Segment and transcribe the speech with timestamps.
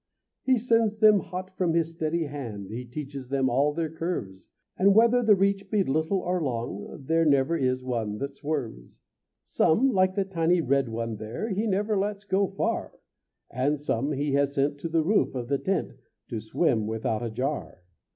[0.41, 4.95] He sends them hot from his steady hand, He teaches them all their curves; And
[4.95, 9.01] whether the reach be little or long, There never is one that swerves.
[9.43, 12.97] Some, like the tiny red one there, He never lets go far;
[13.51, 15.97] And some he has sent to the roof of the tent
[16.29, 17.83] To swim without a jar.